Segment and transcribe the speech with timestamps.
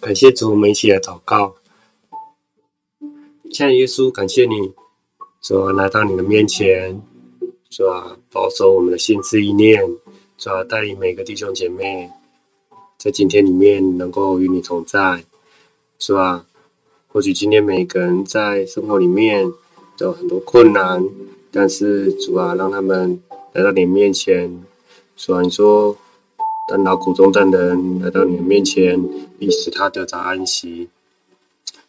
[0.00, 1.56] 感谢主，我们一起来祷告。
[3.52, 4.72] 亲爱的耶稣，感谢你，
[5.42, 6.98] 主啊，来到你的面前，
[7.68, 9.78] 主啊，保守我们的心思意念，
[10.38, 12.10] 主啊，带领每个弟兄姐妹，
[12.96, 15.22] 在今天里面能够与你同在，
[15.98, 16.46] 主啊，
[17.08, 19.52] 或许今天每个人在生活里面
[19.98, 21.04] 都有很多困难，
[21.52, 23.22] 但是主啊，让他们
[23.52, 24.64] 来到你面前，
[25.14, 25.94] 主啊，你说。
[26.70, 28.96] 当劳苦中的人来到你的面前，
[29.40, 30.88] 必使他得着安息，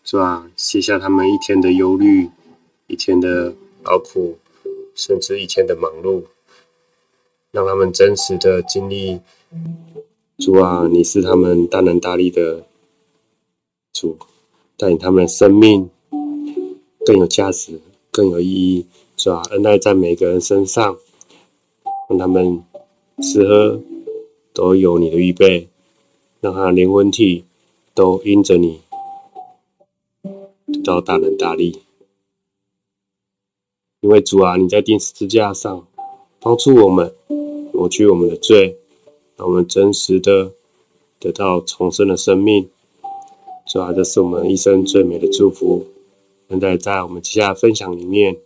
[0.04, 0.50] 是吧？
[0.56, 2.32] 卸下他们一天的忧虑，
[2.88, 4.40] 一天的劳苦，
[4.96, 6.24] 甚至一天的忙碌，
[7.52, 9.20] 让他们真实的经历，
[10.40, 12.66] 主啊，你是他们大能大力的
[13.94, 14.18] 主，
[14.78, 15.92] 带领他们的生命
[17.06, 17.80] 更有价值、
[18.10, 19.44] 更有意义，是吧？
[19.52, 20.98] 恩爱在每个人身上，
[22.10, 22.64] 让他们
[23.22, 23.80] 吃喝。
[24.54, 25.68] 都有你的预备，
[26.40, 27.46] 让他连问题
[27.94, 28.82] 都因着你
[30.66, 31.82] 得到大能大力。
[34.02, 35.88] 因为主啊，你在钉十字架上
[36.40, 37.14] 帮助我们，
[37.72, 38.78] 抹去我们的罪，
[39.38, 40.54] 让我们真实的
[41.20, 42.70] 得到重生的生命。
[43.68, 45.86] 主啊，这是我们一生最美的祝福。
[46.50, 48.38] 现在在我们接下来分享里面，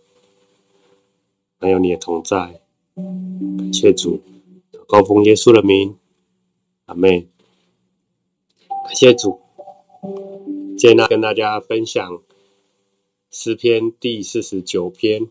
[1.58, 2.60] 还有你的同在，
[2.94, 4.20] 感谢主。
[4.88, 5.96] 高峰耶稣的名，
[6.84, 7.28] 阿妹。
[8.68, 9.40] 感谢主。
[10.78, 12.22] 今天呢，跟大家分享
[13.32, 15.26] 诗篇第四十九篇，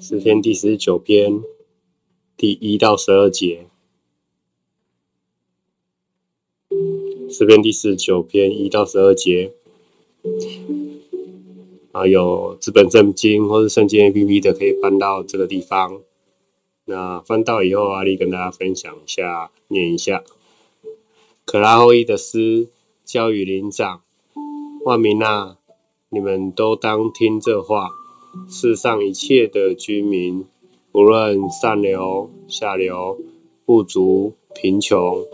[0.00, 1.40] 诗篇第四十九篇
[2.36, 3.66] 第一到十二节。
[7.30, 9.52] 诗篇第四十九篇一到十二节，
[11.92, 16.02] 啊，有纸本圣经或是圣经 APP 的，可以翻到这个地方。
[16.84, 20.24] 那翻到以后，阿力跟大家分享一下，念一下。
[21.44, 22.68] 可拉后裔的诗，
[23.04, 24.02] 交与灵长，
[24.84, 25.58] 万民啊，
[26.08, 27.90] 你们都当听这话。
[28.48, 30.46] 世上一切的居民，
[30.92, 33.18] 无论上流下流，
[33.66, 35.24] 富足贫穷，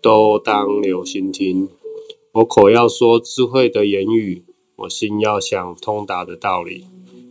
[0.00, 1.68] 都当留心听。
[2.32, 4.42] 我口要说智慧的言语，
[4.76, 6.86] 我心要想通达的道理。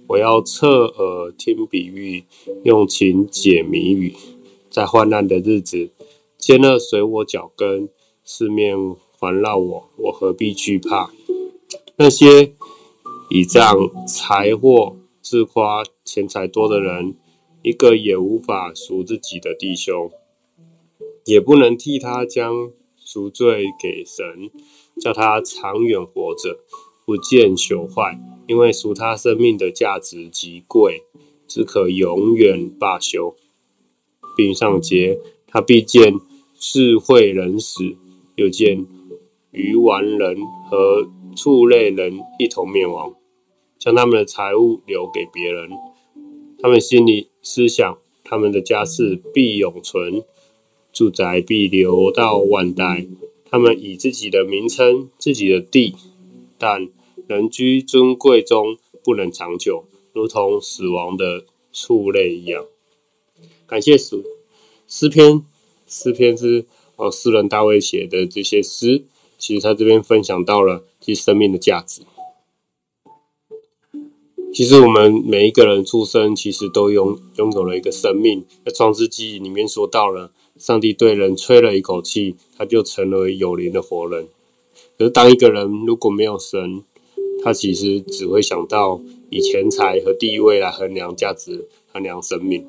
[0.07, 2.25] 我要侧耳听比喻，
[2.63, 4.13] 用情解谜语。
[4.69, 5.89] 在患难的日子，
[6.37, 7.89] 艰厄随我脚跟，
[8.23, 8.77] 四面
[9.17, 11.11] 环绕我，我何必惧怕？
[11.95, 12.53] 那些
[13.29, 17.15] 倚仗财货、自夸钱财多的人，
[17.63, 20.11] 一个也无法赎自己的弟兄，
[21.25, 24.51] 也不能替他将赎罪给神，
[25.01, 26.59] 叫他长远活着。
[27.05, 31.03] 不见朽坏，因为赎他生命的价值极贵，
[31.47, 33.35] 只可永远罢休，
[34.35, 35.19] 并上节。
[35.47, 36.19] 他必见
[36.59, 37.95] 智慧人死，
[38.35, 38.85] 又见
[39.51, 40.37] 愚顽人
[40.69, 43.15] 和畜类人一同灭亡，
[43.79, 45.69] 将他们的财物留给别人。
[46.59, 50.23] 他们心里思想，他们的家室必永存，
[50.91, 53.07] 住宅必留到万代。
[53.45, 55.95] 他们以自己的名称，自己的地。
[56.57, 56.89] 但
[57.27, 62.65] 人居尊贵中不能长久，如同死亡的畜类一样。
[63.65, 64.23] 感谢主，
[64.87, 65.43] 诗篇，
[65.87, 66.65] 诗篇是
[66.97, 69.03] 哦，诗人大卫写的这些诗，
[69.37, 72.03] 其实他这边分享到了其实生命的价值。
[74.53, 78.45] 其实我们每一个人出生，其实都拥拥有了一个生命。
[78.63, 84.29] 在创世纪里面说到了，上帝对人吹了一口气，他就成为有灵的活人。
[84.97, 86.83] 可是，当一个人如果没有神，
[87.45, 92.65] 他其实只会想到以钱财和地位来衡量价值、衡量生命。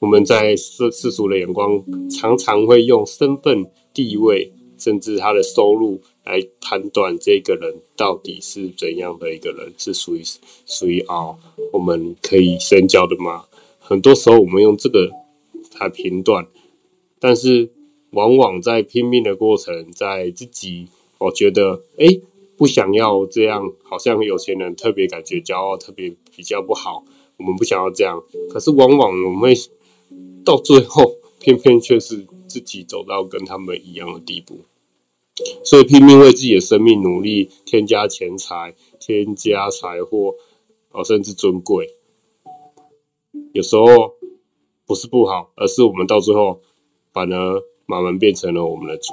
[0.00, 10.20] 我们在世世俗的眼光，常常会用身份、地位，甚至他的收入来判断这个人到底是怎样的一个人，是属于
[10.66, 11.34] 属于啊，
[11.72, 13.46] 我们可以深交的吗？
[13.78, 15.10] 很多时候，我们用这个
[15.80, 16.46] 来评断，
[17.18, 17.70] 但是。
[18.12, 20.86] 往往在拼命的过程，在自己，
[21.16, 22.20] 我觉得，哎，
[22.62, 27.04] 不想要这样，好像有钱人特别感觉骄傲，特别比较不好。
[27.38, 29.52] 我们不想要这样，可是往往我们会
[30.44, 34.60] 到最后，偏偏却是自己走到跟他们一样的地步。
[35.64, 40.36] 所以拼命为自己的生命努力，添加钱财，添加财货，
[40.92, 41.96] 哦，甚至尊贵，
[43.52, 44.14] 有时候
[44.86, 46.60] 不是不好，而是我们到最后
[47.12, 47.64] 反而。
[47.84, 49.12] 慢慢变成了我们的主，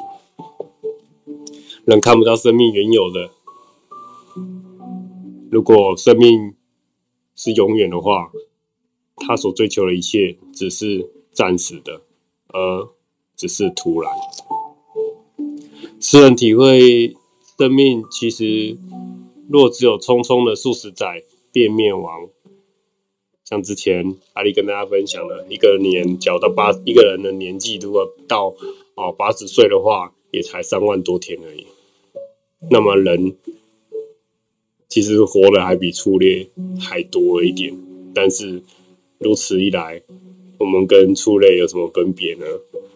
[1.85, 3.31] 人看不到生命原有的。
[5.51, 6.55] 如果生命
[7.35, 8.31] 是永远的话，
[9.15, 12.01] 他所追求的一切只是暂时的，
[12.47, 12.89] 而
[13.35, 14.11] 只是突然。
[15.99, 17.15] 诗人体会
[17.57, 18.77] 生命其实
[19.49, 22.29] 若只有匆匆的数十载便灭亡。
[23.43, 28.53] 像之前阿丽跟大家分享了，一个年缴到八一个人的年纪，如果到
[28.95, 31.65] 哦八十岁的话，也才三万多天而已。
[32.69, 33.35] 那么人
[34.89, 36.47] 其实活的还比初恋
[36.79, 37.77] 还多一点，
[38.13, 38.63] 但是
[39.19, 40.01] 如此一来，
[40.57, 42.45] 我们跟初恋有什么分别呢？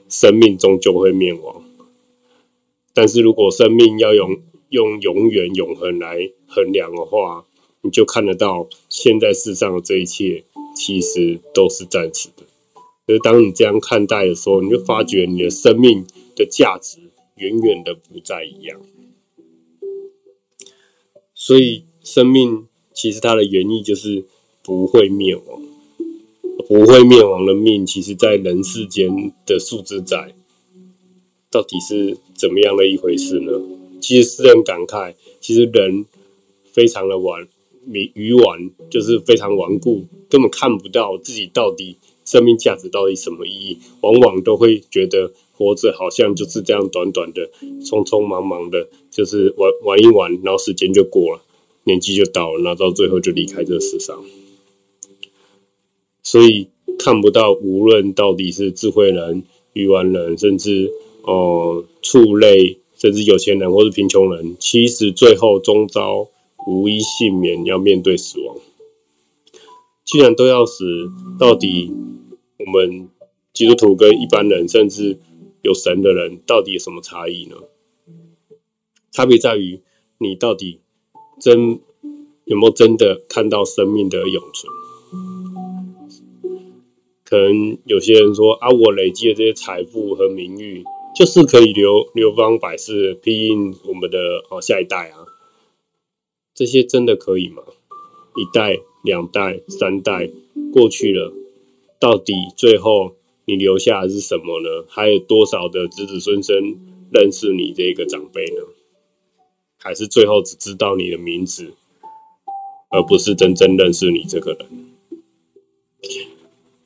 [0.09, 1.63] 生命终究会灭亡，
[2.93, 4.37] 但是如果生命要用
[4.69, 7.45] 用永远永恒来衡量的话，
[7.81, 10.43] 你就看得到，现在世上的这一切
[10.75, 12.43] 其实都是暂时的。
[13.07, 16.05] 就是当你这样看待的时候，你就发觉你的生命
[16.35, 16.99] 的价值
[17.35, 18.79] 远远的不再一样。
[21.45, 24.23] 所以，生命其实它的原意就是
[24.63, 25.61] 不会灭亡，
[26.69, 30.33] 不会灭亡的命，其实在人世间的数字仔，
[31.51, 33.51] 到底是怎么样的一回事呢？
[33.99, 36.05] 其实是很感慨，其实人
[36.71, 37.45] 非常的顽。
[37.91, 47.49] 愚顽就是非常顽固，根本看不到自己到底生命价值到底什么意义，往往都会觉得活着好像就是这样短短的、
[47.81, 51.41] 匆匆忙忙的，就是玩玩一玩，然后时间就过了，
[51.85, 54.23] 年纪就到了，然后到最后就离开这世上。
[56.21, 56.67] 所以
[56.99, 60.91] 看不到，无论到底是智慧人、愚顽人，甚至
[61.23, 66.29] 哦畜类，甚至有钱人或是贫穷人，其实最后终遭。
[66.65, 68.55] 无一幸免，要面对死亡。
[70.05, 70.85] 既然都要死，
[71.37, 71.91] 到底
[72.57, 73.09] 我们
[73.51, 75.19] 基督徒跟一般人，甚至
[75.63, 77.55] 有神的人，到底有什么差异呢？
[79.11, 79.81] 差别在于
[80.17, 80.81] 你到底
[81.39, 81.79] 真
[82.43, 84.73] 有没有真的看到生命的永存？
[87.23, 90.83] 可能有些人说啊，我累积的这些财富和名誉，
[91.15, 94.19] 就是可以流流芳百世，庇荫我们的
[94.49, 95.25] 哦下一代啊。
[96.53, 97.63] 这些真的可以吗？
[98.35, 100.29] 一代、两代、三代
[100.73, 101.31] 过去了，
[101.99, 104.85] 到底最后你留下的是什么呢？
[104.87, 106.77] 还有多少的子子孙孙
[107.11, 108.61] 认识你这个长辈呢？
[109.77, 111.73] 还是最后只知道你的名字，
[112.89, 114.67] 而不是真正认识你这个人？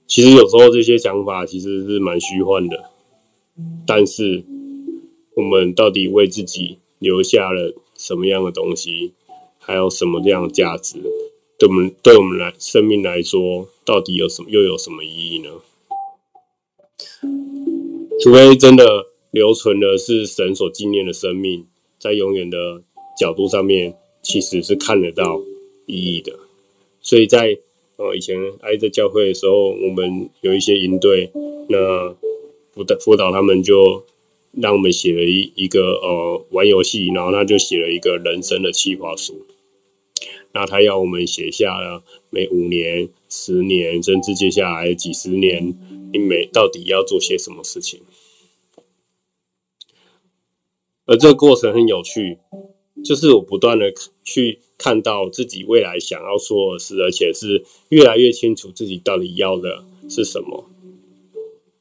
[0.07, 2.89] 其实有时候这些想法其实是蛮虚幻的，
[3.85, 4.43] 但是
[5.35, 9.13] 我们到底为自己留下了什么样的东西？
[9.59, 10.97] 还有什么样的价值？
[11.59, 15.49] 对我们对我们来生命来说，到底有什么又有什么意义呢？
[18.21, 21.65] 除非真的留存的是神所纪念的生命，
[21.99, 22.81] 在永远的
[23.19, 25.41] 角度上面，其实是看得到
[25.85, 26.33] 意义的。
[27.01, 27.57] 所以在
[27.97, 31.31] 呃以前挨着教会的时候，我们有一些营队，
[31.69, 32.15] 那
[32.73, 34.03] 辅导辅导他们就。
[34.59, 39.45] 让我们写了一一个呃玩游戏，然后他就写了一个人生的计划书。
[40.59, 45.75] 那他要我们写下了每五年、十年，甚至接下来几十年，
[46.11, 48.01] 你每到底要做些什么事情。
[51.05, 52.39] 而这个过程很有趣，
[53.05, 53.93] 就是我不断的
[54.23, 60.67] 去看到自己未来想要说的事，而且是越来越清楚自己到底要的是什么。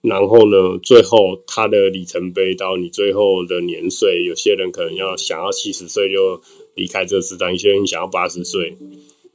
[0.03, 6.43] 然后呢，最后他的里程碑到你最后的年岁，有些人可能要想要七十岁就
[6.77, 8.77] 离开这世上，有些人想要八十岁，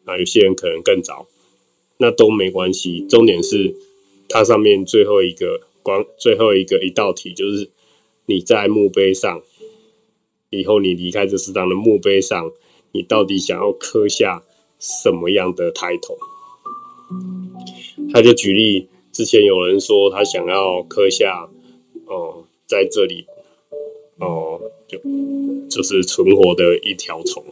[0.06, 1.28] 啊，有些人可能更早，
[1.98, 3.06] 那都没关系。
[3.10, 3.76] 重点是
[4.30, 7.70] 它上面最后一个光，最后一个一道题就是
[8.28, 9.42] 你在墓碑上，
[10.50, 12.52] 以后你离开这世上的墓碑上，
[12.94, 14.44] 你到底想要刻下
[14.80, 16.18] 什么样的抬头？
[18.14, 18.88] 他就举例。
[19.12, 21.50] 之前有人说他想要刻下，
[22.06, 23.26] 哦，在这里，
[24.22, 24.98] 哦，就
[25.70, 27.44] 就是存活的一条虫，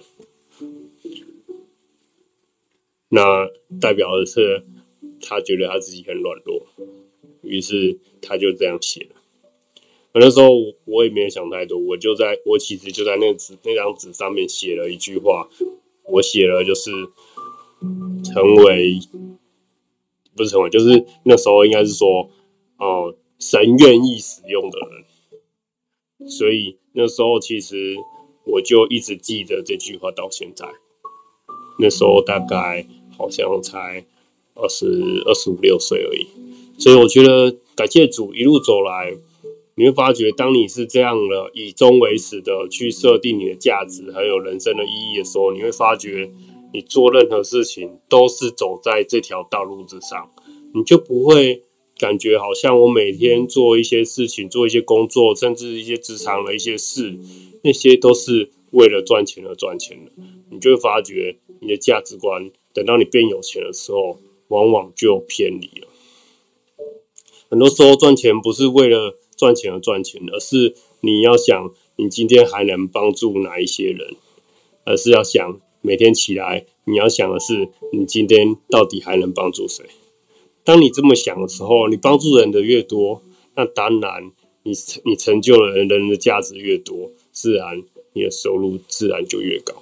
[3.09, 3.47] 那
[3.81, 4.63] 代表的是
[5.21, 6.67] 他觉得他自己很软弱，
[7.41, 9.15] 于是他就这样写了。
[10.13, 10.51] 那时候
[10.85, 15.49] 我也没有想太多，我就在我其实就在那纸那张纸上面写了一句话，
[16.05, 16.91] 我写了就是
[18.23, 18.99] 成为。
[20.37, 22.29] 不是成为，就是那时候应该是说，
[22.77, 25.03] 哦、神愿意使用的人，
[26.27, 27.95] 所以那时候其实
[28.45, 30.67] 我就一直记得这句话到现在。
[31.79, 32.85] 那时候大概
[33.17, 34.05] 好像才
[34.55, 34.85] 二十
[35.25, 36.27] 二十五六岁而已，
[36.77, 39.17] 所以我觉得感谢主一路走来，
[39.75, 46.31] 你会发觉，当你是这样的以终为始的去设定你的价值还有人生的意义的时候，你会发觉。
[46.71, 50.29] 你做任何事情都是走在这条道路之上，
[50.75, 51.63] 你就不会
[51.99, 57.19] 感觉好像我每天做一些事情，做一些工作，甚至一些职场的一些事，
[57.61, 60.11] 那些都是为了赚钱而赚钱的。
[60.49, 65.87] 你就会发觉你的价值观，等到你变有钱的时候，往往就偏离了。
[67.49, 74.15] 很多时候赚钱不是为了赚钱而赚钱，而是你要想你今天还能帮助哪一些人，
[74.85, 79.85] 而是要想每天起来你要想的是你今天到底还能帮助谁。
[80.69, 83.23] 当你这么想的时候，你帮助人的越多，
[83.55, 84.71] 那当然你
[85.03, 87.81] 你成就了人的价值越多，自然
[88.13, 89.73] 你的收入自然就越高。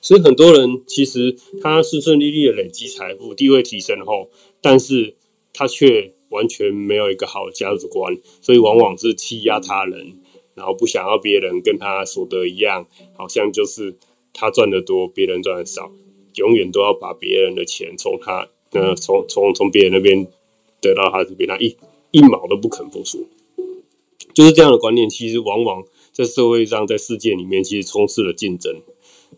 [0.00, 4.30] 所以很多人其实他顺顺利利的累积财富、地位提升后，
[4.62, 5.16] 但是
[5.52, 10.16] 他却完全没有一个好的价值观，所以往往是欺压他人，
[10.54, 12.88] 然后不想要别人跟他所得一样，
[13.18, 13.98] 好像就是
[14.32, 15.92] 他赚得多，别人赚得少，
[16.36, 18.48] 永远都要把别人的钱从他。
[18.74, 20.26] 呃，从从从别人那边
[20.80, 21.76] 得到他这边，他一
[22.10, 23.26] 一毛都不肯付出，
[24.34, 25.08] 就是这样的观念。
[25.08, 28.82] 其实往往在社会上，在世界里面，其实充斥了竞争，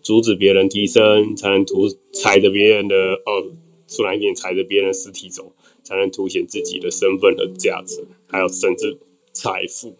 [0.03, 3.53] 阻止别人提升，才能图踩着别人的哦，
[3.87, 5.53] 说难一点，踩着别人的尸体走，
[5.85, 8.99] 才能凸显自己的身份和价值，还有甚至
[9.33, 9.95] 财富。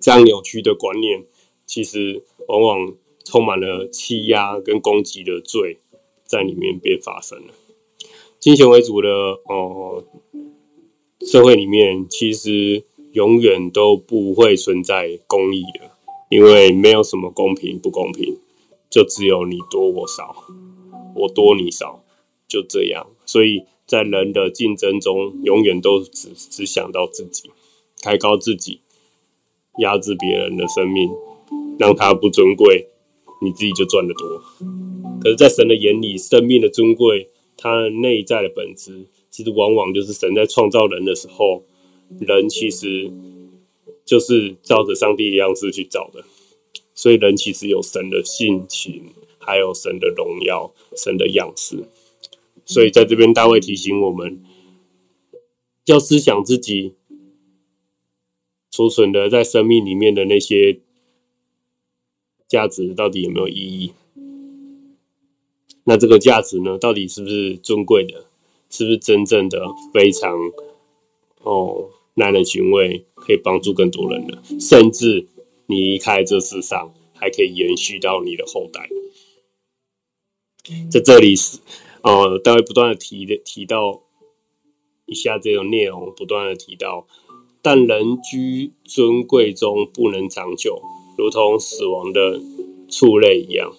[0.00, 1.24] 这样扭曲的观念，
[1.66, 2.94] 其实往往
[3.24, 5.78] 充满了欺压跟攻击的罪，
[6.24, 7.54] 在里面被发生了。
[8.44, 10.04] 金钱为主的哦，
[11.26, 15.90] 社会里面其实永远都不会存在公义的，
[16.28, 18.36] 因为没有什么公平不公平，
[18.90, 20.44] 就只有你多我少，
[21.16, 22.04] 我多你少，
[22.46, 23.06] 就这样。
[23.24, 27.50] 所以在人的竞争中，永远都只只想到自己，
[28.02, 28.80] 抬高自己，
[29.78, 31.08] 压制别人的生命，
[31.78, 32.88] 让他不尊贵，
[33.40, 34.42] 你自己就赚得多。
[35.22, 37.30] 可是，在神的眼里，生命的尊贵。
[37.64, 41.64] 它内在的本质，其实往往就是神在创造人的时候，
[42.20, 43.10] 人其实
[44.04, 46.22] 就是照着上帝的样子去造的，
[46.94, 51.88] 所以人其实有神的性情，还有神的荣耀、神的样式。
[52.66, 54.44] 所以在这边，大卫提醒我们，
[55.86, 56.92] 要思想自己
[58.70, 60.80] 储存的在生命里面的那些
[62.46, 63.92] 价值，到底有没有意义？
[65.84, 68.26] 那这个价值呢，到底是不是尊贵的？
[68.70, 69.60] 是不是真正的
[69.92, 70.36] 非常
[71.42, 74.42] 哦耐人寻味，可以帮助更多人的？
[74.58, 75.28] 甚至
[75.66, 78.88] 你离开这世上，还可以延续到你的后代。
[80.90, 81.58] 在这里是
[82.02, 84.02] 呃，大卫不断的提的提到
[85.06, 87.06] 一下这种内容，不断的提到，
[87.62, 90.82] 但人居尊贵中不能长久，
[91.16, 92.40] 如同死亡的
[92.88, 93.72] 畜类一样。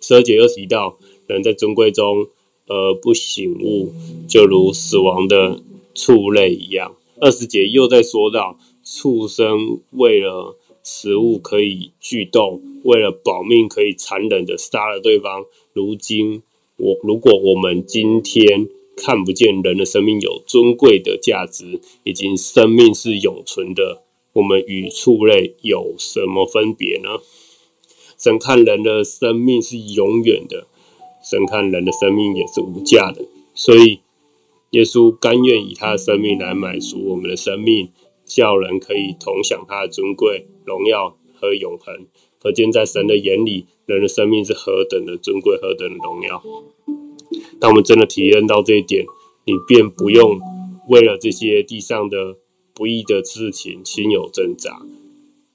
[0.00, 0.98] 十二节又提到。
[1.30, 2.26] 人在尊贵中，
[2.66, 3.92] 呃，不醒悟，
[4.28, 5.62] 就如死亡的
[5.94, 6.96] 畜类一样。
[7.20, 15.44] 二十节又在说到，畜生为了食物可以聚斗，为了保命可以残忍的杀了对方。
[15.72, 16.42] 如今
[16.76, 27.20] 我如果我们今天看不见人的生命有尊贵的价值，以及生命是永存的，我们与畜类有什么分别呢？
[28.18, 30.66] 神看人的生命是永远的。
[31.22, 33.24] 神看人的生命也是无价的，
[33.54, 34.00] 所以
[34.70, 37.90] 耶稣甘愿以他的生命来买赎我们的生命，
[38.24, 42.06] 叫人可以同享他的尊贵、荣耀和永恒。
[42.42, 46.42] 可见在神的眼里，人的生命是何等的尊贵，何等的荣耀。
[47.60, 49.04] 当我们真的体验到这一点，
[49.44, 50.40] 你便不用
[50.88, 52.38] 为了这些地上的
[52.72, 54.80] 不义的事情心有挣扎。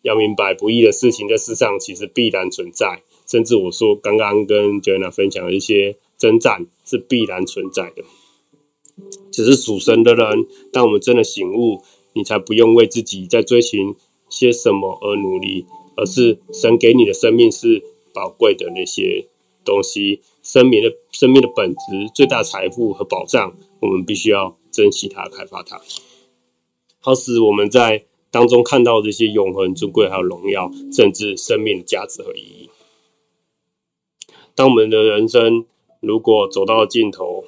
[0.04, 3.02] 要明白，不义的事情在世上其实必然存在。
[3.26, 8.04] 甚至我说，刚刚跟 Joanna 分享的一些征战是必然存在的，
[9.32, 11.82] 只是属神的人，当我们真的醒悟，
[12.14, 13.96] 你才不用为自己在追寻
[14.30, 15.66] 些什么而努力，
[15.98, 19.28] 而是神给你的生命是宝贵的那些
[19.64, 25.82] 东西，生命的生命的本质、最大财富和保障，我们必须要珍惜它、开发它，
[27.00, 32.65] 好使我们在当中看到这些永恒、尊贵还有荣耀，甚至生命的价值和意义。
[34.56, 35.66] 当我们的人生
[36.00, 37.44] 如果走到尽头，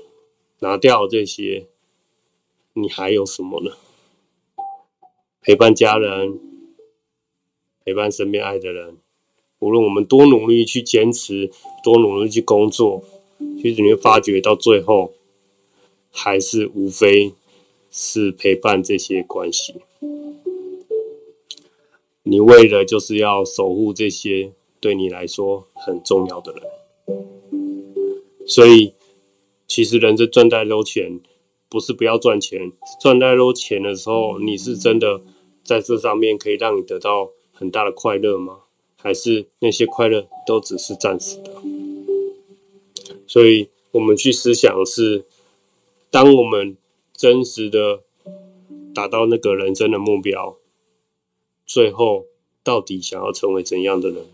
[0.59, 1.67] 拿掉这些，
[2.73, 3.71] 你还有什么呢？
[5.41, 6.37] 陪伴家人，
[7.85, 8.97] 陪伴身边爱的人，
[9.59, 11.49] 无论我们多努力去坚持，
[11.81, 13.01] 多努力去工作，
[13.61, 15.13] 其实你会发觉到最后，
[16.11, 17.31] 还是无非
[17.89, 19.75] 是陪伴这些关系。
[22.23, 26.63] 你为了就是要守护这些对你来说很重要的人。
[28.45, 28.93] 所以，
[29.67, 31.19] 其实人这赚再多钱，
[31.69, 32.71] 不是不要赚钱，
[33.01, 35.21] 赚太多钱的时候，你是真的
[35.63, 38.59] 在这上面可以让你得到很大的快乐吗？
[38.95, 41.51] 还是那些快乐都只是暂时的？
[43.27, 45.25] 所以，我们去思想是，
[46.09, 46.77] 当我们
[47.13, 48.03] 真实的
[48.95, 50.57] 达到那个人生的目标，
[51.65, 52.25] 最后
[52.63, 54.25] 到底想要成为怎样的人？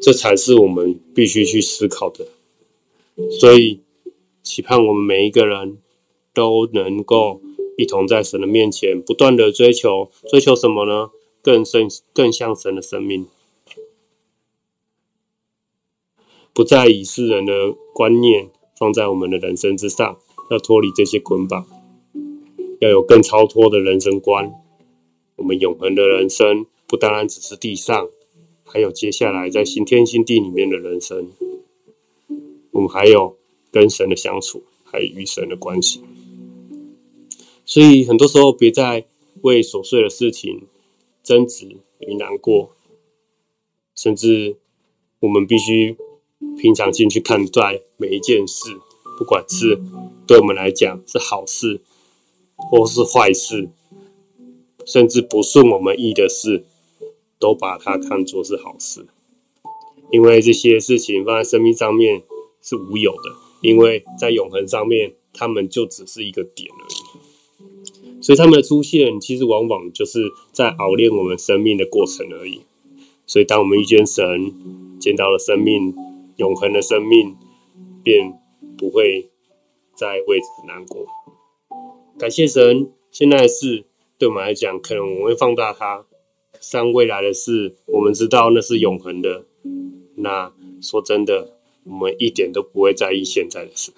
[0.00, 2.26] 这才是我们必须去思考的。
[3.38, 3.80] 所以，
[4.42, 5.78] 期盼我们每一个人
[6.32, 7.42] 都能够
[7.76, 11.10] 一同在神的面前不断的追求，追求什么呢？
[11.42, 13.26] 更深、更像神的生命。
[16.52, 20.18] 不再以世人的观念放在我们的人生之上，
[20.50, 21.66] 要脱离这些捆绑，
[22.80, 24.52] 要有更超脱的人生观。
[25.36, 28.08] 我们永恒的人生不单单只是地上，
[28.70, 31.30] 还有接下来在新天新地里面的人生。
[32.70, 33.36] 我们还有
[33.70, 36.00] 跟神的相处，还有与神的关系。
[37.64, 39.04] 所以很多时候，别再
[39.42, 40.62] 为琐碎的事情
[41.22, 42.70] 争执与难过，
[43.96, 44.56] 甚至
[45.18, 45.96] 我们必须。
[46.56, 48.70] 平常心去看待每一件事，
[49.18, 49.78] 不管是
[50.26, 51.82] 对我们来讲是好事，
[52.56, 53.68] 或是坏事，
[54.86, 56.64] 甚至不顺我们意的事，
[57.40, 59.06] 都把它看作是好事。
[60.12, 62.22] 因为这些事情放在生命上面
[62.62, 68.22] 是无有的，因为在永恒上面，他们就只是一个点而已。
[68.22, 72.60] 所以他们的出现，其实往往就是在熬炼我们生命的过程而已。
[73.26, 75.94] 所以当我们遇见神，见到了生命。
[76.36, 77.36] 永恒的生命，
[78.02, 78.32] 便
[78.78, 79.28] 不会
[79.94, 81.04] 再为此难过。
[82.18, 83.84] 感谢神，现在的事
[84.16, 86.06] 对我们来讲，可能我们会放大它；
[86.60, 89.44] 上未来的事，我们知道那是永恒的。
[90.14, 93.90] 那说真的，我们一点都不会在意现在的事。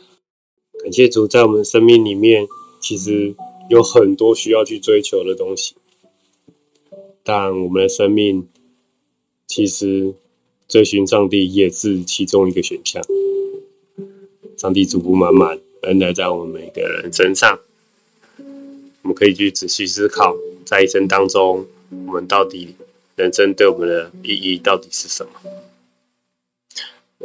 [0.82, 2.46] 感谢主，在我们生命里面，
[2.80, 3.34] 其实
[3.68, 5.74] 有很多需要去追求的东西，
[7.22, 8.48] 但我们的生命
[9.46, 10.14] 其实。
[10.68, 13.02] 追寻上帝也是其中一个选项。
[14.56, 17.60] 上帝祝福满满恩待在我们每个人身上。
[19.02, 21.66] 我们可以去仔细思考，在一生当中，
[22.06, 22.76] 我们到底
[23.16, 25.32] 人生对我们的意义到底是什么？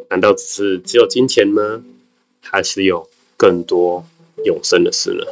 [0.10, 1.84] 难道只是只有金钱吗？
[2.42, 4.06] 还是有更多
[4.46, 5.26] 永生的事呢？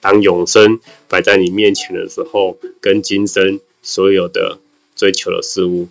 [0.00, 4.58] 当永生摆在你面前的时候，跟今生所有的
[4.94, 5.88] 追求的事物。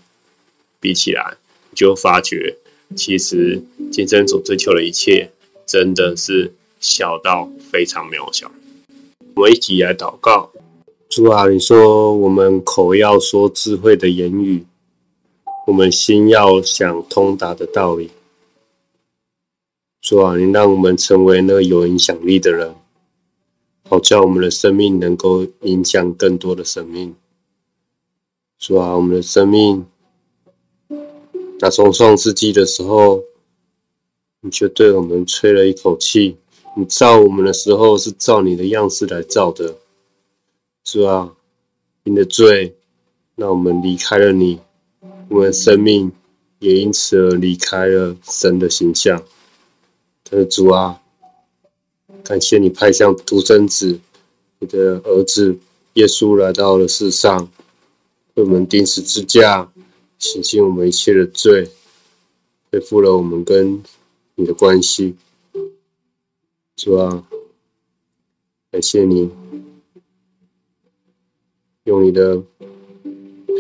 [0.80, 1.38] 比起来，
[1.70, 2.58] 你就发觉
[2.98, 5.32] 其实今生所追求的一切，
[5.64, 8.52] 真的是小到非常渺小。
[9.36, 10.51] 我们一起来祷告：
[11.12, 14.66] 主啊，你说我们口要说智慧的言语，
[15.68, 18.10] 我们心要想通达的道理。
[20.00, 22.74] 主啊，你让我们成为那个有影响力的人，
[23.90, 27.14] 好叫我们的生命能够影响更多的生命。
[28.58, 29.86] 主啊，我们的生命。
[31.60, 33.22] 打从上世纪的时候，
[34.40, 36.38] 你就对我们吹了一口气。
[36.78, 39.76] 你造我们的时候是照你的样式来造的，
[40.84, 41.36] 是啊？
[42.04, 42.76] 你的罪，
[43.36, 44.60] 让我们离开了你，
[45.30, 46.12] 我们的生命
[46.60, 49.24] 也因此而离开了神的形象。
[50.30, 51.02] 但是主啊，
[52.24, 54.00] 感谢你派向独生子，
[54.60, 55.58] 你的儿子
[55.94, 57.50] 耶稣来到了世上，
[58.34, 59.72] 为我们钉十字架。
[60.18, 61.68] 洗净我们一切的罪，
[62.70, 63.82] 恢复了我们跟
[64.36, 65.16] 你的关系，
[66.76, 67.26] 主啊，
[68.70, 69.32] 感谢你
[71.86, 72.42] 用你的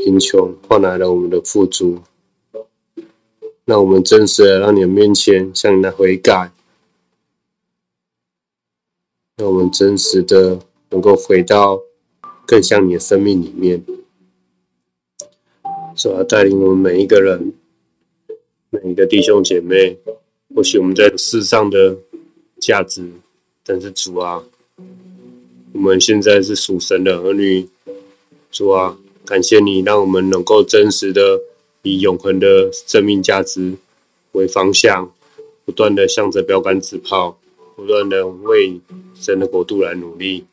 [0.03, 1.99] 贫穷换来了我们的富足，
[3.65, 6.51] 让我们真实的让你的面前向你来悔改，
[9.37, 11.81] 让我们真实的能够回到
[12.45, 13.83] 更像你的生命里面。
[15.95, 17.53] 主啊，带领我们每一个人，
[18.69, 19.97] 每一个弟兄姐妹。
[20.53, 21.97] 或许我们在世上的
[22.59, 23.09] 价值，
[23.63, 24.43] 但是主啊，
[25.71, 27.67] 我们现在是属神的儿女。
[28.51, 31.39] 主啊，感谢你，让我们能够真实的
[31.83, 33.75] 以永恒的生命价值
[34.33, 35.11] 为方向，
[35.63, 37.39] 不断的向着标杆直跑，
[37.75, 38.79] 不断的为
[39.15, 40.45] 神的国度来努力。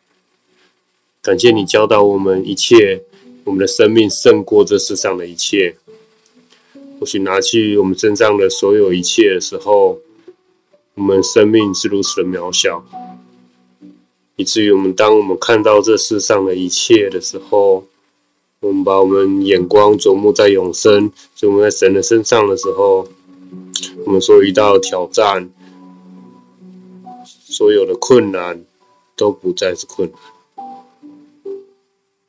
[1.21, 3.03] 感谢你教导我们一切。
[3.45, 5.75] 我们的生命胜过这世上的一切。
[7.01, 9.99] 或许拿去我们身上的所有一切的时候，
[10.95, 12.85] 我们生命是如此的渺小，
[14.39, 17.85] 以至于我们当我们看到这世上的一切的时候，
[18.61, 23.09] 我们把我们眼光瞩目在永生，瞩目在神的身上的时候，
[24.07, 25.51] 我们所遇到的挑战，
[27.49, 28.65] 所有的困难
[29.17, 30.21] 都不再是困难。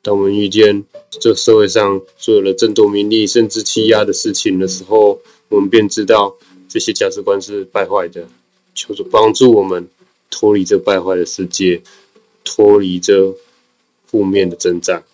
[0.02, 6.34] 当我们遇见这社会上所有的争夺名利甚至欺压的事情的时候，我们便知道
[6.68, 8.26] 这些价值观是败坏的。
[8.74, 9.88] 求主帮助我们
[10.30, 11.82] 脱离这败坏的世界，
[12.52, 13.32] 脱离这
[14.08, 15.04] 负面的征战，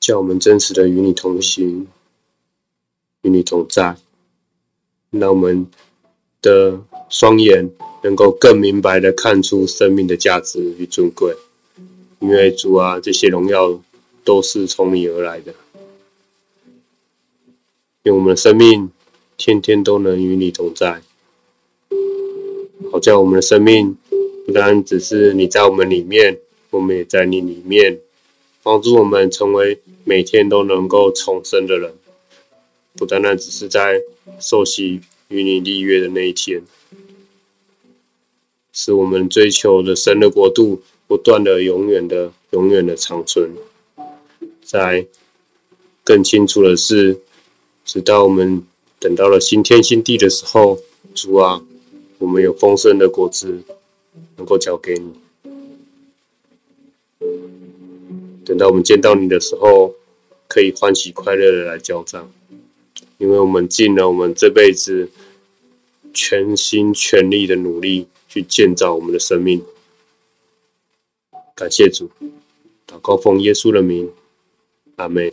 [0.00, 1.86] 叫我们真实的与你同行，
[3.20, 3.98] 与你同在，
[5.10, 5.66] 让我们
[6.40, 7.70] 的双眼
[8.02, 11.36] 能够更明白的看出生命的价值与尊贵。
[12.20, 13.78] 因为主啊，这些荣耀
[14.24, 15.54] 都是从你而来的，
[18.04, 18.90] 愿我们的生命
[19.36, 21.02] 天天都能与你同在，
[22.90, 23.98] 好叫我们的生命
[24.46, 26.38] 不单只是你在我们里面，
[26.70, 27.98] 我们也在你里面，
[28.62, 31.92] 帮助我们成为每天都能够重生的人，
[32.96, 34.00] 不单单只是在
[34.40, 36.62] 受洗与你立约的那一天，
[38.72, 40.82] 是我们追求的神的国度。
[41.08, 43.48] 不断的、永远的、永远的长存，
[44.64, 45.06] 在
[46.02, 47.20] 更清楚的是，
[47.84, 48.64] 直到我们
[48.98, 50.80] 等到了新天新地的时候，
[51.14, 51.62] 主啊，
[52.18, 53.62] 我们有丰盛的果子
[54.36, 55.12] 能够交给你。
[58.44, 59.94] 等到我们见到你的时候，
[60.46, 62.30] 可以欢喜快乐的来交账，
[63.18, 65.10] 因为我们尽了我们这辈子
[66.14, 69.62] 全心全力的努力去建造我们的生命。
[71.54, 72.10] 感谢主，
[72.86, 74.12] 祷告奉耶稣的名，
[74.96, 75.24] 阿门。